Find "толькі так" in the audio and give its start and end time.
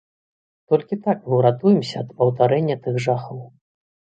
0.73-1.27